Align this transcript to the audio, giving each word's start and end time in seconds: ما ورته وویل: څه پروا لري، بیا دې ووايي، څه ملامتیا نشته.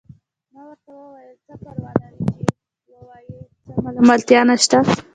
ما 0.53 0.61
ورته 0.69 0.91
وویل: 1.01 1.35
څه 1.45 1.53
پروا 1.61 1.91
لري، 2.01 2.19
بیا 2.27 2.41
دې 2.85 2.93
ووايي، 2.99 3.37
څه 3.65 3.73
ملامتیا 3.95 4.41
نشته. 4.49 4.77